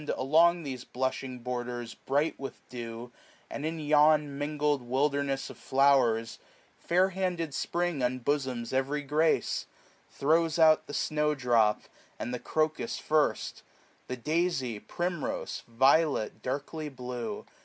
Along 0.17 0.63
these 0.63 0.83
blushing 0.83 1.41
borders, 1.41 1.93
bright 1.93 2.39
with 2.39 2.67
dew. 2.69 3.11
And 3.51 3.67
in 3.67 3.79
yon 3.79 4.29
mingFed 4.29 4.79
wilderness 4.81 5.51
of 5.51 5.59
flowers, 5.59 6.39
525 6.79 6.87
Fair 6.87 7.09
handed 7.09 7.53
Spring 7.53 8.01
unbosoms 8.01 8.73
every 8.73 9.03
grace; 9.03 9.67
Throws 10.09 10.57
out 10.57 10.87
the 10.87 10.95
snow 10.95 11.35
drop, 11.35 11.81
and 12.17 12.33
the 12.33 12.39
crocus 12.39 12.99
firjt 12.99 13.57
j 13.57 13.61
The 14.07 14.17
daisy, 14.17 14.79
primrose, 14.79 15.61
violet 15.67 16.41
darkly 16.41 16.89
blue. 16.89 17.45